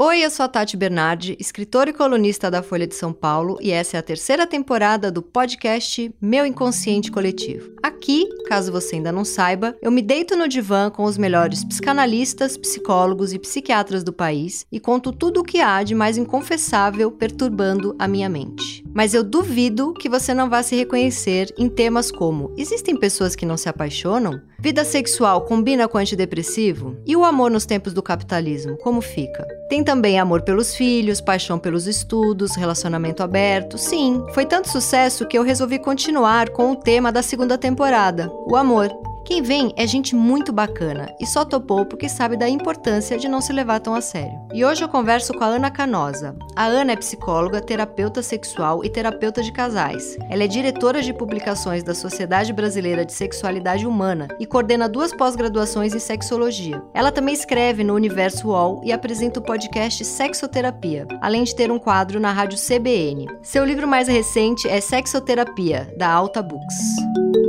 [0.00, 3.72] Oi, eu sou a Tati Bernardi, escritora e colunista da Folha de São Paulo, e
[3.72, 7.72] essa é a terceira temporada do podcast Meu Inconsciente Coletivo.
[7.82, 12.56] Aqui, caso você ainda não saiba, eu me deito no divã com os melhores psicanalistas,
[12.56, 17.96] psicólogos e psiquiatras do país e conto tudo o que há de mais inconfessável perturbando
[17.98, 18.84] a minha mente.
[18.94, 23.44] Mas eu duvido que você não vá se reconhecer em temas como: existem pessoas que
[23.44, 24.40] não se apaixonam?
[24.60, 26.96] Vida sexual combina com antidepressivo?
[27.06, 29.46] E o amor nos tempos do capitalismo, como fica?
[29.68, 33.78] Tem também amor pelos filhos, paixão pelos estudos, relacionamento aberto.
[33.78, 38.56] Sim, foi tanto sucesso que eu resolvi continuar com o tema da segunda temporada, o
[38.56, 38.90] amor.
[39.28, 43.42] Quem vem é gente muito bacana e só topou porque sabe da importância de não
[43.42, 44.40] se levar tão a sério.
[44.54, 46.34] E hoje eu converso com a Ana Canosa.
[46.56, 50.16] A Ana é psicóloga, terapeuta sexual e terapeuta de casais.
[50.30, 55.94] Ela é diretora de publicações da Sociedade Brasileira de Sexualidade Humana e coordena duas pós-graduações
[55.94, 56.82] em sexologia.
[56.94, 61.78] Ela também escreve no Universo UOL e apresenta o podcast Sexoterapia, além de ter um
[61.78, 63.26] quadro na rádio CBN.
[63.42, 67.47] Seu livro mais recente é Sexoterapia, da Alta Books.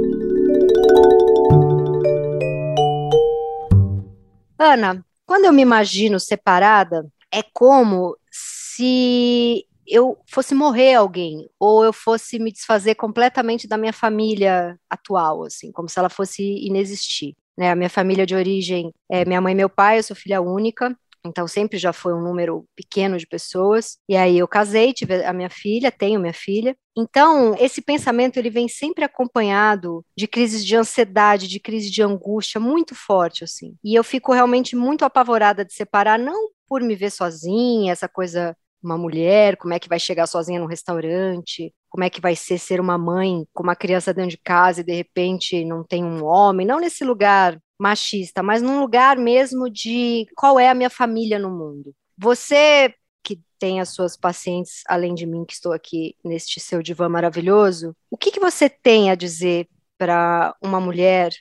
[4.60, 11.94] Ana, quando eu me imagino separada, é como se eu fosse morrer alguém, ou eu
[11.94, 17.36] fosse me desfazer completamente da minha família atual, assim, como se ela fosse inexistir.
[17.58, 17.72] Né?
[17.72, 20.96] A minha família de origem é minha mãe e meu pai, eu sou filha única,
[21.26, 23.98] então sempre já foi um número pequeno de pessoas.
[24.08, 26.76] E aí eu casei, tive a minha filha, tenho minha filha.
[26.98, 32.60] Então, esse pensamento ele vem sempre acompanhado de crises de ansiedade, de crise de angústia
[32.60, 33.76] muito forte assim.
[33.84, 38.56] E eu fico realmente muito apavorada de separar não por me ver sozinha, essa coisa
[38.82, 42.58] uma mulher, como é que vai chegar sozinha no restaurante, como é que vai ser
[42.58, 46.24] ser uma mãe com uma criança dentro de casa e de repente não tem um
[46.24, 51.40] homem, não nesse lugar machista, mas num lugar mesmo de qual é a minha família
[51.40, 51.94] no mundo.
[52.18, 57.08] Você que tem as suas pacientes, além de mim que estou aqui neste seu divã
[57.08, 59.68] maravilhoso, o que, que você tem a dizer
[59.98, 61.32] para uma mulher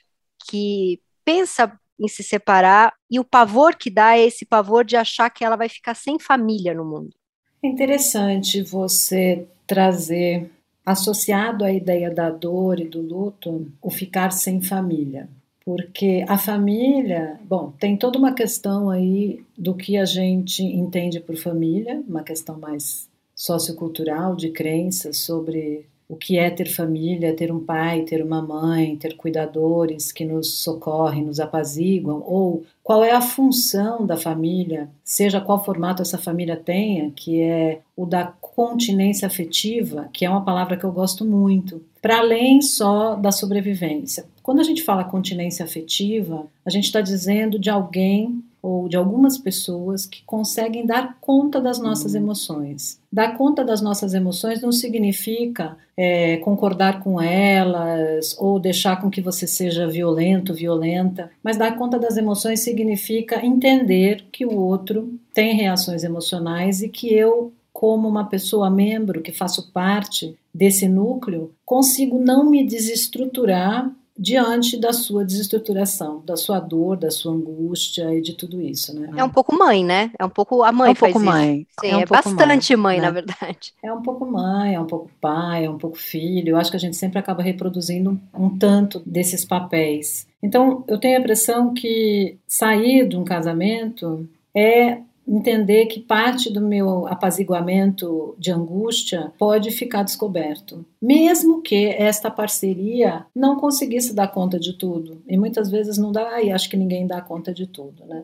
[0.49, 5.29] que pensa em se separar e o pavor que dá é esse pavor de achar
[5.29, 7.18] que ela vai ficar sem família no mundo?
[7.61, 10.49] É interessante você trazer,
[10.85, 15.29] associado à ideia da dor e do luto, o ficar sem família.
[15.63, 21.35] Porque a família, bom, tem toda uma questão aí do que a gente entende por
[21.35, 27.59] família, uma questão mais sociocultural, de crenças sobre o que é ter família, ter um
[27.59, 33.21] pai, ter uma mãe, ter cuidadores que nos socorrem, nos apaziguam, ou qual é a
[33.21, 40.09] função da família, seja qual formato essa família tenha, que é o da continência afetiva,
[40.11, 44.25] que é uma palavra que eu gosto muito, para além só da sobrevivência.
[44.41, 49.37] Quando a gente fala continência afetiva, a gente está dizendo de alguém ou de algumas
[49.37, 52.21] pessoas que conseguem dar conta das nossas uhum.
[52.21, 52.99] emoções.
[53.11, 59.21] Dar conta das nossas emoções não significa é, concordar com elas ou deixar com que
[59.21, 65.55] você seja violento, violenta, mas dar conta das emoções significa entender que o outro tem
[65.55, 72.19] reações emocionais e que eu como uma pessoa membro que faço parte desse núcleo, consigo
[72.19, 73.89] não me desestruturar
[74.19, 79.09] diante da sua desestruturação, da sua dor, da sua angústia e de tudo isso, né?
[79.15, 80.11] É um pouco mãe, né?
[80.19, 81.37] É um pouco a mãe é um faz pouco isso.
[81.37, 81.67] mãe.
[81.79, 83.03] Sim, é, um é bastante mãe, né?
[83.05, 83.73] na verdade.
[83.81, 86.49] É um pouco mãe, é um pouco pai, é um pouco filho.
[86.49, 90.27] Eu acho que a gente sempre acaba reproduzindo um tanto desses papéis.
[90.43, 96.59] Então, eu tenho a impressão que sair de um casamento é entender que parte do
[96.59, 104.59] meu apaziguamento de angústia pode ficar descoberto, mesmo que esta parceria não conseguisse dar conta
[104.59, 105.21] de tudo.
[105.27, 108.23] E muitas vezes não dá, e acho que ninguém dá conta de tudo, né?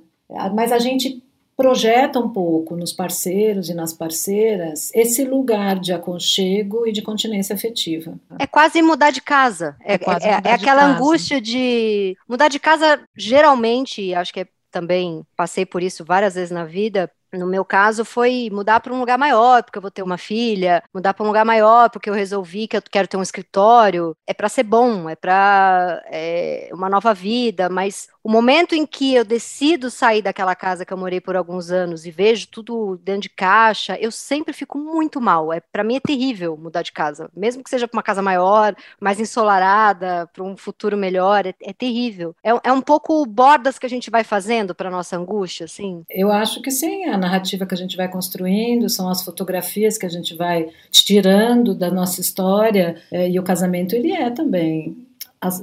[0.54, 1.24] Mas a gente
[1.56, 7.56] projeta um pouco nos parceiros e nas parceiras esse lugar de aconchego e de continência
[7.56, 8.20] afetiva.
[8.38, 9.76] É quase mudar de casa.
[9.82, 10.96] É, é, é, é aquela casa.
[10.96, 13.00] angústia de mudar de casa.
[13.16, 17.10] Geralmente, acho que é também passei por isso várias vezes na vida.
[17.38, 20.84] No meu caso, foi mudar para um lugar maior, porque eu vou ter uma filha,
[20.94, 24.16] mudar para um lugar maior, porque eu resolvi que eu quero ter um escritório.
[24.26, 29.14] É para ser bom, é para é, uma nova vida, mas o momento em que
[29.14, 33.22] eu decido sair daquela casa que eu morei por alguns anos e vejo tudo dentro
[33.22, 35.54] de caixa, eu sempre fico muito mal.
[35.54, 38.76] É para mim é terrível mudar de casa, mesmo que seja para uma casa maior,
[39.00, 42.36] mais ensolarada, para um futuro melhor, é, é terrível.
[42.44, 46.04] É, é, um pouco bordas que a gente vai fazendo para nossa angústia, assim.
[46.10, 47.06] Eu acho que sim.
[47.06, 51.74] A narrativa que a gente vai construindo são as fotografias que a gente vai tirando
[51.74, 54.96] da nossa história é, e o casamento ele é também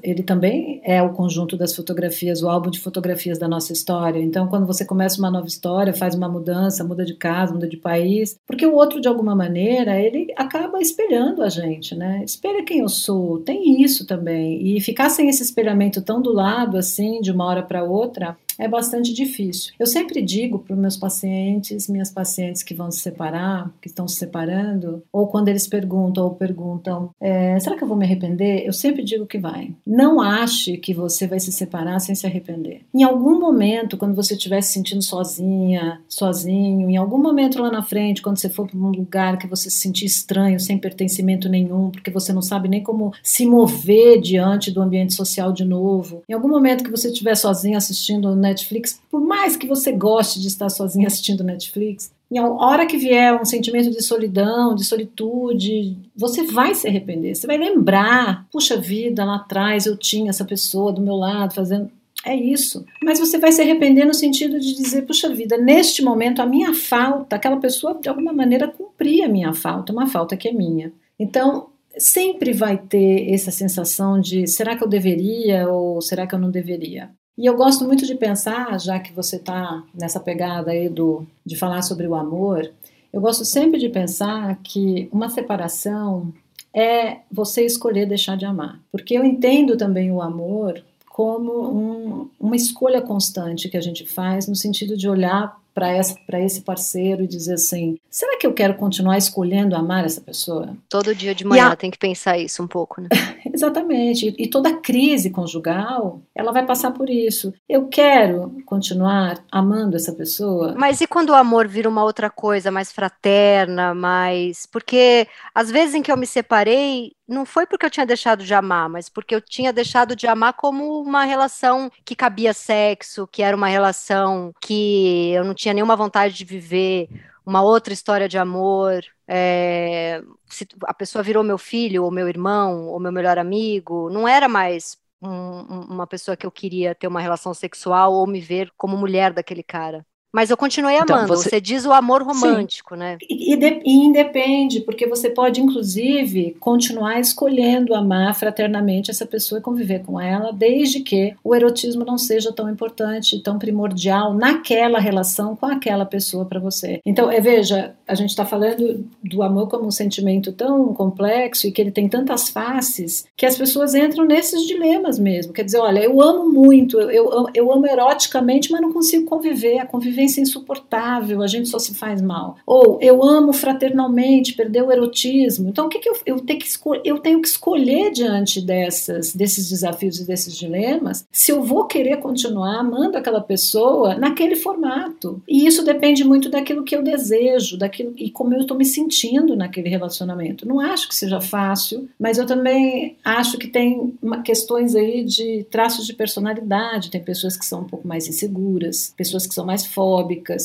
[0.03, 4.21] ele também é o conjunto das fotografias, o álbum de fotografias da nossa história.
[4.21, 7.77] Então, quando você começa uma nova história, faz uma mudança, muda de casa, muda de
[7.77, 12.23] país, porque o outro, de alguma maneira, ele acaba espelhando a gente, né?
[12.25, 14.77] Espelha quem eu sou, tem isso também.
[14.77, 18.69] E ficar sem esse espelhamento tão do lado, assim, de uma hora para outra, é
[18.69, 19.73] bastante difícil.
[19.79, 24.07] Eu sempre digo para os meus pacientes, minhas pacientes que vão se separar, que estão
[24.07, 28.65] se separando, ou quando eles perguntam ou perguntam, é, será que eu vou me arrepender?
[28.67, 29.73] Eu sempre digo que vai.
[29.87, 32.83] Não ache que você vai se separar sem se arrepender.
[32.95, 37.83] Em algum momento, quando você estiver se sentindo sozinha, sozinho, em algum momento lá na
[37.83, 41.91] frente, quando você for para um lugar que você se sentir estranho, sem pertencimento nenhum,
[41.91, 46.33] porque você não sabe nem como se mover diante do ambiente social de novo, em
[46.33, 50.69] algum momento que você estiver sozinho assistindo Netflix, por mais que você goste de estar
[50.69, 56.43] sozinho assistindo Netflix, em a hora que vier um sentimento de solidão, de solitude, você
[56.43, 57.35] vai se arrepender.
[57.35, 61.91] Você vai lembrar, puxa vida, lá atrás eu tinha essa pessoa do meu lado fazendo
[62.25, 62.87] é isso.
[63.03, 66.73] Mas você vai se arrepender no sentido de dizer, puxa vida, neste momento a minha
[66.73, 70.93] falta, aquela pessoa de alguma maneira cumpria a minha falta, uma falta que é minha.
[71.19, 76.39] Então, sempre vai ter essa sensação de será que eu deveria ou será que eu
[76.39, 77.11] não deveria?
[77.37, 81.57] E eu gosto muito de pensar, já que você está nessa pegada aí do, de
[81.57, 82.71] falar sobre o amor,
[83.13, 86.33] eu gosto sempre de pensar que uma separação
[86.75, 88.81] é você escolher deixar de amar.
[88.91, 94.47] Porque eu entendo também o amor como um, uma escolha constante que a gente faz
[94.49, 99.19] no sentido de olhar para esse parceiro e dizer assim: será que eu quero continuar
[99.19, 100.77] escolhendo amar essa pessoa?
[100.89, 101.77] Todo dia de manhã a...
[101.77, 103.09] tem que pensar isso um pouco, né?
[103.53, 104.35] Exatamente.
[104.39, 107.53] E, toda crise conjugal, ela vai passar por isso.
[107.69, 110.75] Eu quero continuar amando essa pessoa.
[110.77, 114.67] Mas e quando o amor vira uma outra coisa, mais fraterna, mais.
[114.67, 118.55] Porque às vezes em que eu me separei, não foi porque eu tinha deixado de
[118.55, 123.43] amar, mas porque eu tinha deixado de amar como uma relação que cabia sexo, que
[123.43, 127.09] era uma relação que eu não tinha nenhuma vontade de viver
[127.45, 129.03] uma outra história de amor.
[129.27, 134.29] É, se a pessoa virou meu filho, ou meu irmão, ou meu melhor amigo, não
[134.29, 138.71] era mais um, uma pessoa que eu queria ter uma relação sexual ou me ver
[138.77, 140.05] como mulher daquele cara.
[140.33, 141.33] Mas eu continuei então, amando.
[141.33, 141.51] Então, você...
[141.51, 141.61] você...
[141.61, 143.01] diz o amor romântico, Sim.
[143.01, 143.19] né?
[143.29, 149.63] E, e, e, independe, porque você pode, inclusive, continuar escolhendo amar fraternamente essa pessoa e
[149.63, 155.55] conviver com ela, desde que o erotismo não seja tão importante, tão primordial naquela relação
[155.55, 157.01] com aquela pessoa para você.
[157.05, 161.73] Então, é, veja, a gente está falando do amor como um sentimento tão complexo e
[161.73, 165.53] que ele tem tantas faces que as pessoas entram nesses dilemas mesmo.
[165.53, 169.79] Quer dizer, olha, eu amo muito, eu, eu, eu amo eroticamente, mas não consigo conviver.
[169.79, 172.57] A convivência convivência insuportável, a gente só se faz mal.
[172.67, 175.69] Ou eu amo fraternalmente, perdeu o erotismo.
[175.69, 176.69] Então, o que, que eu, eu, tenho que
[177.05, 182.19] eu tenho que escolher diante dessas, desses desafios e desses dilemas se eu vou querer
[182.19, 185.43] continuar amando aquela pessoa naquele formato.
[185.49, 189.57] E isso depende muito daquilo que eu desejo, daquilo e como eu estou me sentindo
[189.57, 190.67] naquele relacionamento.
[190.67, 194.15] Não acho que seja fácil, mas eu também acho que tem
[194.45, 197.11] questões aí de traços de personalidade.
[197.11, 200.12] Tem pessoas que são um pouco mais inseguras, pessoas que são mais fortes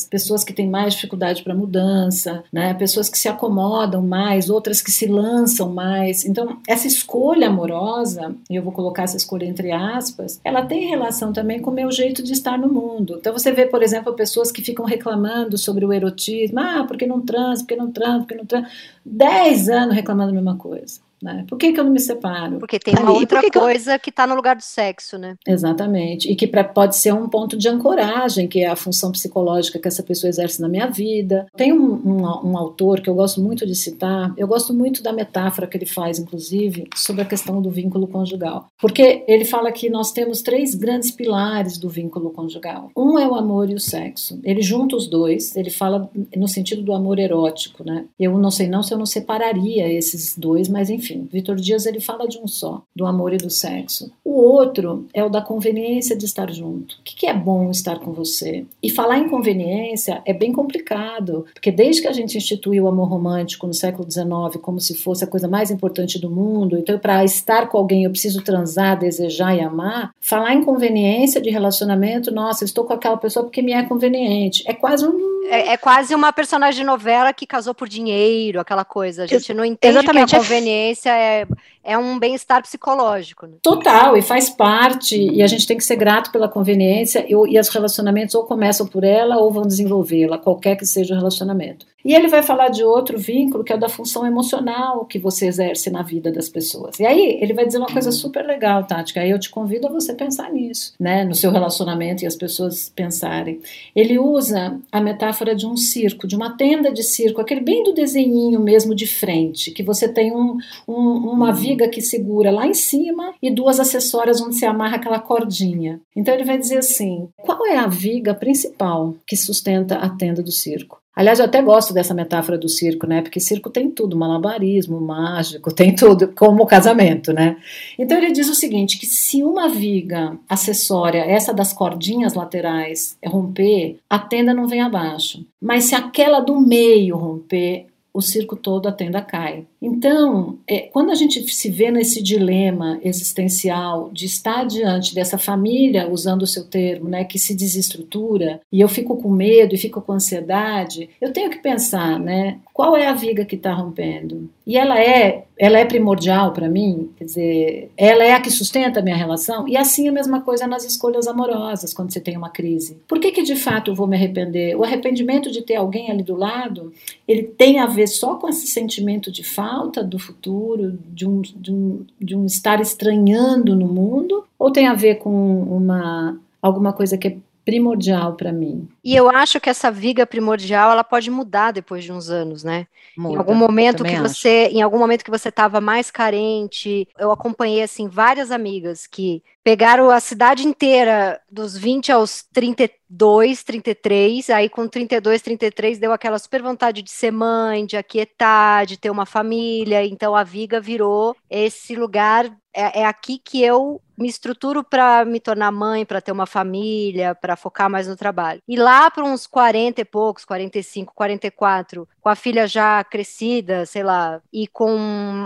[0.10, 2.74] pessoas que têm mais dificuldade para mudança, né?
[2.74, 6.26] pessoas que se acomodam mais, outras que se lançam mais.
[6.26, 11.32] Então, essa escolha amorosa, e eu vou colocar essa escolha entre aspas, ela tem relação
[11.32, 13.18] também com o meu jeito de estar no mundo.
[13.20, 17.22] Então, você vê, por exemplo, pessoas que ficam reclamando sobre o erotismo, ah, porque não
[17.22, 18.68] trans, porque não trans, porque não trans,
[19.06, 21.07] dez anos reclamando a mesma coisa.
[21.22, 21.46] Né?
[21.48, 22.60] Por que, que eu não me separo?
[22.60, 24.00] Porque tem uma outra que coisa eu...
[24.00, 25.36] que está no lugar do sexo, né?
[25.48, 26.32] Exatamente.
[26.32, 29.88] E que pra, pode ser um ponto de ancoragem, que é a função psicológica que
[29.88, 31.48] essa pessoa exerce na minha vida.
[31.56, 35.12] Tem um, um, um, autor que eu gosto muito de citar, eu gosto muito da
[35.12, 38.68] metáfora que ele faz, inclusive, sobre a questão do vínculo conjugal.
[38.80, 42.92] Porque ele fala que nós temos três grandes pilares do vínculo conjugal.
[42.96, 44.40] Um é o amor e o sexo.
[44.44, 48.06] Ele junta os dois, ele fala no sentido do amor erótico, né?
[48.20, 51.86] Eu não sei não se eu não separaria esses dois, mas enfim enfim, Vitor Dias
[51.86, 54.12] ele fala de um só, do amor e do sexo.
[54.24, 56.96] O outro é o da conveniência de estar junto.
[56.96, 58.66] O que é bom estar com você?
[58.84, 63.08] E falar em conveniência é bem complicado, porque desde que a gente instituiu o amor
[63.08, 67.24] romântico no século XIX como se fosse a coisa mais importante do mundo, então para
[67.24, 72.66] estar com alguém eu preciso transar, desejar e amar, falar em conveniência de relacionamento, nossa,
[72.66, 74.64] estou com aquela pessoa porque me é conveniente.
[74.68, 78.84] É quase um é, é, quase uma personagem de novela que casou por dinheiro, aquela
[78.84, 79.24] coisa.
[79.24, 80.30] A gente não entende Exatamente.
[80.30, 81.46] que a conveniência é,
[81.88, 83.48] é um bem-estar psicológico.
[83.48, 83.54] Né?
[83.62, 87.58] Total, e faz parte, e a gente tem que ser grato pela conveniência, e, e
[87.58, 91.86] os relacionamentos ou começam por ela ou vão desenvolvê-la, qualquer que seja o relacionamento.
[92.08, 95.46] E ele vai falar de outro vínculo, que é o da função emocional que você
[95.46, 96.98] exerce na vida das pessoas.
[97.02, 99.88] E aí ele vai dizer uma coisa super legal, Tati, que aí eu te convido
[99.88, 103.60] a você pensar nisso, né, no seu relacionamento e as pessoas pensarem.
[103.94, 107.94] Ele usa a metáfora de um circo, de uma tenda de circo, aquele bem do
[107.94, 112.74] desenhinho mesmo de frente, que você tem um, um, uma viga que segura lá em
[112.74, 116.00] cima e duas acessórias onde se amarra aquela cordinha.
[116.16, 120.52] Então ele vai dizer assim: qual é a viga principal que sustenta a tenda do
[120.52, 121.02] circo?
[121.18, 123.24] Aliás, eu até gosto dessa metáfora do circo, né?
[123.24, 127.58] Porque circo tem tudo, malabarismo, mágico, tem tudo, como o casamento, né?
[127.98, 133.98] Então ele diz o seguinte: que se uma viga acessória, essa das cordinhas laterais, romper,
[134.08, 135.44] a tenda não vem abaixo.
[135.60, 139.68] Mas se aquela do meio romper, o circo todo, a tenda cai.
[139.80, 146.10] Então, é, quando a gente se vê nesse dilema existencial de estar diante dessa família,
[146.10, 150.02] usando o seu termo, né, que se desestrutura, e eu fico com medo e fico
[150.02, 154.50] com ansiedade, eu tenho que pensar, né, qual é a viga que está rompendo?
[154.66, 159.00] E ela é, ela é primordial para mim, quer dizer, ela é a que sustenta
[159.00, 159.68] a minha relação.
[159.68, 162.98] E assim a mesma coisa nas escolhas amorosas, quando você tem uma crise.
[163.08, 164.76] Por que que de fato eu vou me arrepender?
[164.76, 166.94] O arrependimento de ter alguém ali do lado,
[167.28, 171.72] ele tem a ver só com esse sentimento de falta do futuro, de um, de
[171.72, 177.18] um, de um estar estranhando no mundo, ou tem a ver com uma alguma coisa
[177.18, 178.88] que é primordial para mim.
[179.04, 182.88] E eu acho que essa viga primordial, ela pode mudar depois de uns anos, né?
[183.18, 184.22] Muda, em algum momento que acho.
[184.22, 189.44] você, em algum momento que você estava mais carente, eu acompanhei assim várias amigas que
[189.66, 196.40] pegaram a cidade inteira dos 20 aos 32, 33, aí com 32, 33 deu aquela
[196.40, 201.36] super vontade de ser mãe, de aquietar, de ter uma família, então a viga virou
[201.50, 206.32] esse lugar é, é aqui que eu me estruturo para me tornar mãe, para ter
[206.32, 208.62] uma família, para focar mais no trabalho.
[208.68, 214.04] E lá para uns 40 e poucos, 45, 44, com a filha já crescida, sei
[214.04, 214.96] lá, e com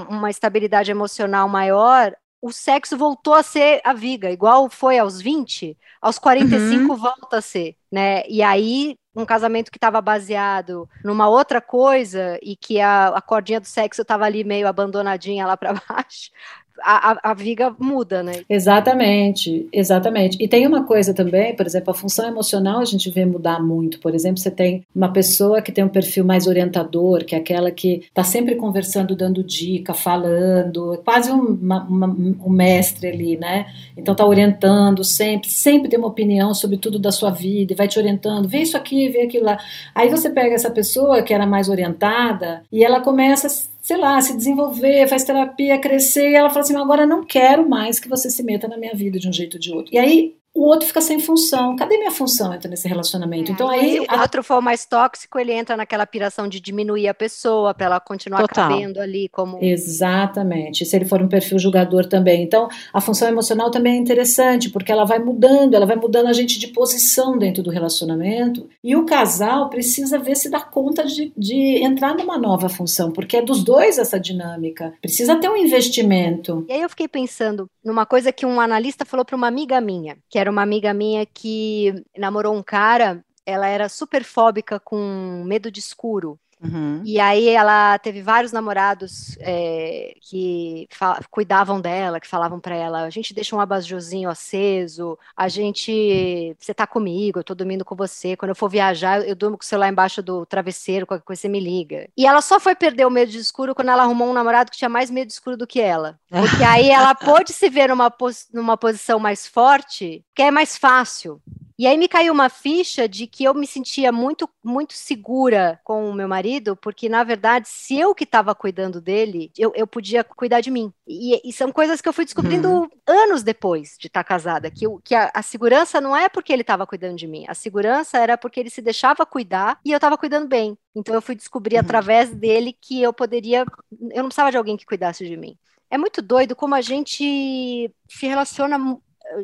[0.09, 5.77] uma estabilidade emocional maior, o sexo voltou a ser a viga, igual foi aos 20,
[6.01, 6.97] aos 45 uhum.
[6.97, 8.23] volta a ser, né?
[8.27, 13.59] E aí um casamento que estava baseado numa outra coisa e que a, a cordinha
[13.59, 16.31] do sexo estava ali meio abandonadinha lá para baixo,
[16.79, 18.33] a, a, viga muda, né?
[18.49, 20.37] Exatamente, exatamente.
[20.39, 23.99] E tem uma coisa também, por exemplo, a função emocional a gente vê mudar muito.
[23.99, 27.71] Por exemplo, você tem uma pessoa que tem um perfil mais orientador, que é aquela
[27.71, 33.67] que está sempre conversando, dando dica, falando, quase um, uma, uma, um mestre ali, né?
[33.95, 37.87] Então tá orientando sempre, sempre tem uma opinião sobre tudo da sua vida e vai
[37.87, 39.57] te orientando, vê isso aqui, vê aquilo lá.
[39.93, 43.47] Aí você pega essa pessoa que era mais orientada e ela começa
[43.81, 47.99] sei lá, se desenvolver, faz terapia, crescer, e ela fala assim: agora não quero mais
[47.99, 49.93] que você se meta na minha vida de um jeito ou de outro.
[49.93, 51.75] E aí o outro fica sem função.
[51.75, 53.51] Cadê minha função entra nesse relacionamento?
[53.51, 54.21] É, então aí se o a...
[54.21, 58.41] outro for mais tóxico, ele entra naquela piração de diminuir a pessoa para ela continuar
[58.41, 58.69] Total.
[58.69, 60.85] cabendo ali como Exatamente.
[60.85, 62.43] Se ele for um perfil julgador também.
[62.43, 66.33] Então, a função emocional também é interessante, porque ela vai mudando, ela vai mudando a
[66.33, 68.69] gente de posição dentro do relacionamento.
[68.83, 73.37] E o casal precisa ver se dá conta de, de entrar numa nova função, porque
[73.37, 74.93] é dos dois essa dinâmica.
[75.01, 76.65] Precisa ter um investimento.
[76.67, 80.17] E aí eu fiquei pensando numa coisa que um analista falou para uma amiga minha,
[80.29, 85.71] que era uma amiga minha que namorou um cara, ela era super fóbica com medo
[85.71, 86.39] de escuro.
[86.63, 87.01] Uhum.
[87.03, 90.87] E aí ela teve vários namorados é, que
[91.31, 96.55] cuidavam dela, que falavam para ela: a gente deixa um abajurzinho aceso, a gente.
[96.59, 98.37] Você tá comigo, eu tô dormindo com você.
[98.37, 101.49] Quando eu for viajar, eu durmo com o celular embaixo do travesseiro, qualquer coisa você
[101.49, 102.07] me liga.
[102.15, 104.77] E ela só foi perder o medo de escuro quando ela arrumou um namorado que
[104.77, 106.19] tinha mais medo de escuro do que ela.
[106.29, 110.77] Porque aí ela pôde se ver numa, pos numa posição mais forte, que é mais
[110.77, 111.41] fácil.
[111.81, 116.07] E aí me caiu uma ficha de que eu me sentia muito, muito segura com
[116.07, 120.23] o meu marido, porque na verdade, se eu que estava cuidando dele, eu, eu podia
[120.23, 120.93] cuidar de mim.
[121.07, 122.89] E, e, são coisas que eu fui descobrindo uhum.
[123.07, 126.61] anos depois de estar tá casada, que, que a, a, segurança não é porque ele
[126.61, 130.19] estava cuidando de mim, a segurança era porque ele se deixava cuidar e eu estava
[130.19, 130.77] cuidando bem.
[130.93, 131.81] Então eu fui descobrir uhum.
[131.81, 133.65] através dele que eu poderia,
[134.11, 135.57] eu não precisava de alguém que cuidasse de mim.
[135.89, 138.77] É muito doido como a gente se relaciona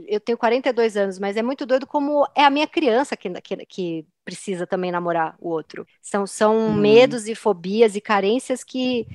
[0.07, 3.65] eu tenho 42 anos, mas é muito doido como é a minha criança que, que,
[3.65, 5.85] que precisa também namorar o outro.
[6.01, 6.73] São, são hum.
[6.73, 9.07] medos e fobias e carências que,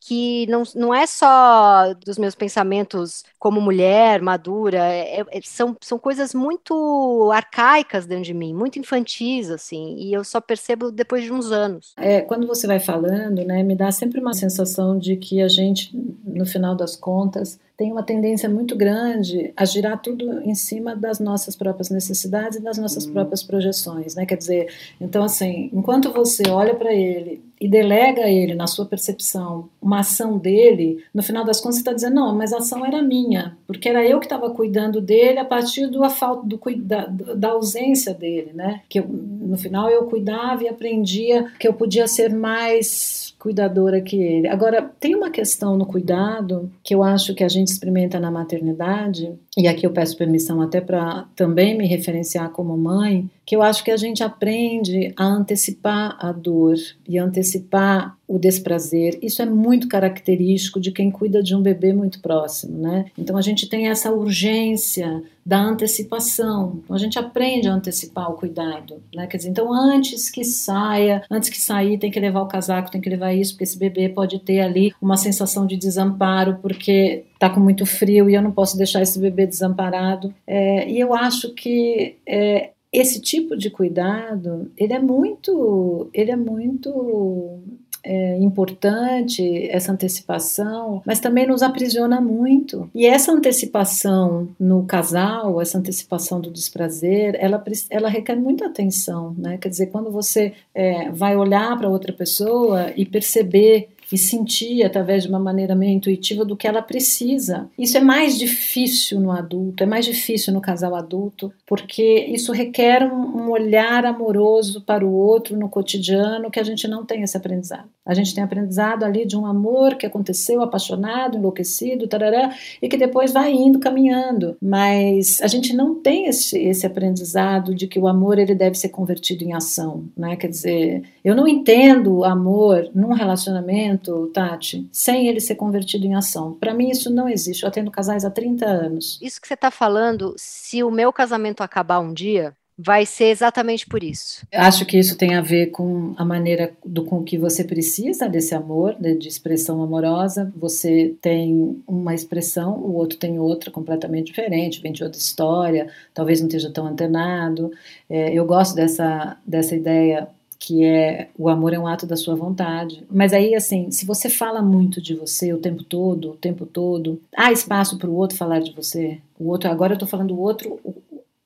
[0.00, 5.98] que não, não é só dos meus pensamentos como mulher, madura, é, é, são, são
[5.98, 11.32] coisas muito arcaicas dentro de mim, muito infantis, assim, e eu só percebo depois de
[11.32, 11.92] uns anos.
[11.96, 15.94] É, quando você vai falando, né, me dá sempre uma sensação de que a gente,
[16.24, 21.20] no final das contas, tem uma tendência muito grande a girar tudo em cima das
[21.20, 23.12] nossas próprias necessidades e das nossas uhum.
[23.12, 24.26] próprias projeções, né?
[24.26, 28.84] Quer dizer, então assim, enquanto você olha para ele e delega a ele na sua
[28.84, 32.84] percepção uma ação dele, no final das contas você está dizendo não, mas a ação
[32.84, 37.06] era minha, porque era eu que estava cuidando dele a partir do falta do da,
[37.06, 38.82] da ausência dele, né?
[38.88, 44.16] Que eu, no final eu cuidava e aprendia que eu podia ser mais cuidadora que
[44.16, 44.48] ele.
[44.48, 49.32] Agora, tem uma questão no cuidado que eu acho que a gente experimenta na maternidade,
[49.58, 53.82] e aqui eu peço permissão até para também me referenciar como mãe, que eu acho
[53.82, 56.76] que a gente aprende a antecipar a dor
[57.08, 59.18] e antecipar o desprazer.
[59.20, 63.06] Isso é muito característico de quem cuida de um bebê muito próximo, né?
[63.18, 66.80] Então a gente tem essa urgência da antecipação.
[66.84, 69.26] Então a gente aprende a antecipar o cuidado, né?
[69.26, 73.00] Quer dizer, então antes que saia, antes que sair, tem que levar o casaco, tem
[73.00, 77.48] que levar isso, porque esse bebê pode ter ali uma sensação de desamparo porque tá
[77.48, 80.34] com muito frio e eu não posso deixar esse bebê desamparado.
[80.46, 86.36] É, e eu acho que é, esse tipo de cuidado ele é muito ele é
[86.36, 87.60] muito
[88.04, 92.88] é, importante essa antecipação, mas também nos aprisiona muito.
[92.94, 99.58] E essa antecipação no casal, essa antecipação do desprazer, ela, ela requer muita atenção, né?
[99.58, 105.22] Quer dizer, quando você é, vai olhar para outra pessoa e perceber e sentir através
[105.22, 107.68] de uma maneira meio intuitiva do que ela precisa.
[107.78, 113.04] Isso é mais difícil no adulto, é mais difícil no casal adulto, porque isso requer
[113.04, 117.88] um, olhar amoroso para o outro no cotidiano que a gente não tem esse aprendizado.
[118.04, 122.96] A gente tem aprendizado ali de um amor que aconteceu, apaixonado, enlouquecido, tarará, e que
[122.96, 124.56] depois vai indo, caminhando.
[124.60, 128.88] Mas a gente não tem esse, esse aprendizado de que o amor ele deve ser
[128.88, 130.36] convertido em ação, né?
[130.36, 136.14] Quer dizer, eu não entendo amor num relacionamento momento, Tati, sem ele ser convertido em
[136.14, 136.54] ação.
[136.54, 137.62] Para mim, isso não existe.
[137.62, 139.18] Eu atendo casais há 30 anos.
[139.20, 143.84] Isso que você está falando, se o meu casamento acabar um dia, vai ser exatamente
[143.88, 144.46] por isso.
[144.54, 148.54] Acho que isso tem a ver com a maneira do com que você precisa desse
[148.54, 150.52] amor, de, de, expressão amorosa.
[150.56, 156.40] Você tem uma expressão, o outro tem outra completamente diferente, vem de outra história, talvez
[156.40, 157.72] não esteja tão antenado.
[158.08, 162.34] É, eu gosto dessa, dessa ideia que é o amor é um ato da sua
[162.34, 163.04] vontade.
[163.10, 167.20] Mas aí, assim, se você fala muito de você o tempo todo, o tempo todo,
[167.36, 169.18] há espaço para o outro falar de você.
[169.38, 170.94] O outro, agora eu estou falando o outro, o,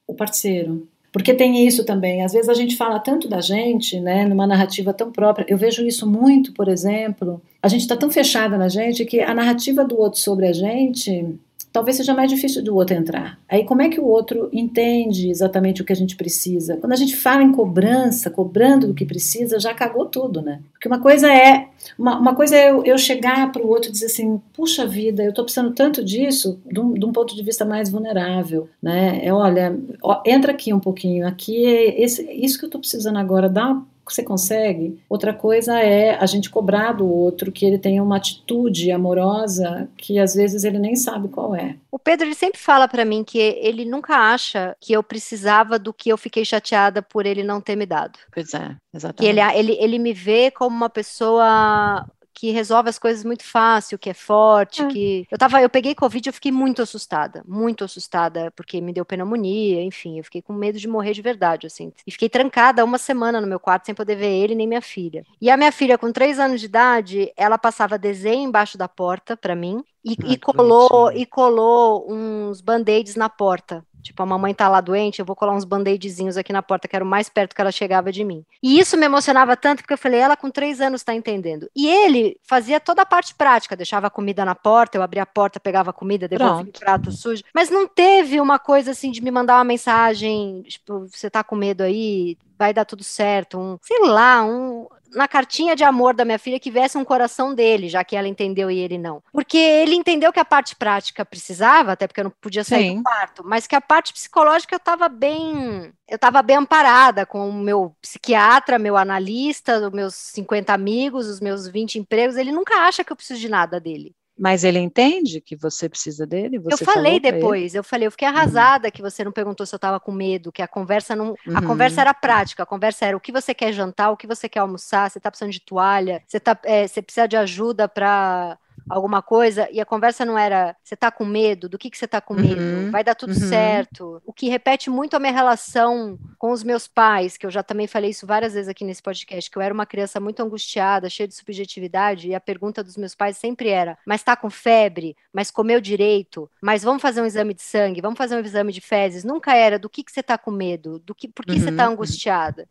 [0.07, 0.89] o parceiro.
[1.13, 2.25] Porque tem isso também.
[2.25, 5.45] Às vezes a gente fala tanto da gente, né, numa narrativa tão própria.
[5.47, 7.41] Eu vejo isso muito, por exemplo.
[7.63, 11.39] A gente está tão fechada na gente que a narrativa do outro sobre a gente
[11.73, 13.39] talvez seja mais difícil do outro entrar.
[13.49, 16.77] Aí como é que o outro entende exatamente o que a gente precisa?
[16.77, 20.61] Quando a gente fala em cobrança, cobrando do que precisa, já cagou tudo, né?
[20.73, 23.93] Porque uma coisa é uma, uma coisa é eu, eu chegar para o outro e
[23.93, 27.43] dizer assim, puxa vida, eu estou precisando tanto disso, de um, de um, ponto de
[27.43, 29.21] vista mais vulnerável, né?
[29.25, 33.19] É, olha, ó, entra aqui um pouquinho, aqui é esse, isso que eu estou precisando
[33.19, 34.99] agora, dá você consegue.
[35.09, 40.19] Outra coisa é a gente cobrar do outro que ele tenha uma atitude amorosa que
[40.19, 41.77] às vezes ele nem sabe qual é.
[41.91, 45.93] O Pedro ele sempre fala para mim que ele nunca acha que eu precisava do
[45.93, 48.19] que eu fiquei chateada por ele não ter me dado.
[48.33, 49.19] Pois é, exatamente.
[49.19, 53.99] Que ele, ele, ele me vê como uma pessoa que resolve as coisas muito fácil,
[53.99, 54.89] que é forte, é.
[54.89, 59.05] que eu tava, eu peguei covid, eu fiquei muito assustada, muito assustada, porque me deu
[59.05, 61.93] pneumonia, enfim, eu fiquei com medo de morrer de verdade, assim.
[62.07, 65.25] E fiquei trancada uma semana no meu quarto sem poder ver ele nem minha filha.
[65.41, 69.37] E a minha filha, com três anos de idade, ela passava desenho embaixo da porta
[69.37, 74.53] para mim e, ah, e colou e colou uns band-aids na porta Tipo, a mamãe
[74.53, 77.29] tá lá doente, eu vou colar uns band-aidzinhos aqui na porta, que era o mais
[77.29, 78.45] perto que ela chegava de mim.
[78.63, 81.71] E isso me emocionava tanto, porque eu falei, ela com três anos tá entendendo.
[81.75, 85.27] E ele fazia toda a parte prática, deixava a comida na porta, eu abria a
[85.27, 87.43] porta, pegava a comida, devolvia o prato sujo.
[87.55, 91.55] Mas não teve uma coisa assim de me mandar uma mensagem, tipo, você tá com
[91.55, 96.25] medo aí, vai dar tudo certo, um, sei lá, um na cartinha de amor da
[96.25, 99.23] minha filha que viesse um coração dele, já que ela entendeu e ele não.
[99.33, 102.97] Porque ele entendeu que a parte prática precisava, até porque eu não podia sair Sim.
[102.97, 107.49] do quarto, mas que a parte psicológica eu estava bem, eu estava bem amparada com
[107.49, 112.75] o meu psiquiatra, meu analista, os meus 50 amigos, os meus 20 empregos, ele nunca
[112.87, 114.15] acha que eu preciso de nada dele.
[114.39, 116.59] Mas ele entende que você precisa dele?
[116.59, 118.35] Você eu falei depois, eu falei, eu fiquei uhum.
[118.35, 118.93] arrasada uhum.
[118.93, 121.35] que você não perguntou se eu estava com medo, que a conversa não.
[121.47, 121.57] Uhum.
[121.57, 124.49] A conversa era prática, a conversa era o que você quer jantar, o que você
[124.49, 128.59] quer almoçar, você está precisando de toalha, você, tá, é, você precisa de ajuda para
[128.89, 132.07] alguma coisa e a conversa não era você tá com medo, do que que você
[132.07, 133.49] tá com medo, uhum, vai dar tudo uhum.
[133.49, 134.23] certo.
[134.25, 137.87] O que repete muito a minha relação com os meus pais, que eu já também
[137.87, 141.29] falei isso várias vezes aqui nesse podcast, que eu era uma criança muito angustiada, cheia
[141.29, 145.17] de subjetividade e a pergunta dos meus pais sempre era: "Mas tá com febre?
[145.33, 146.51] Mas comeu direito?
[146.61, 148.01] Mas vamos fazer um exame de sangue?
[148.01, 150.99] Vamos fazer um exame de fezes?" Nunca era do que que você tá com medo,
[150.99, 151.61] do que por que uhum.
[151.61, 151.93] você tá uhum.
[151.93, 152.69] angustiada.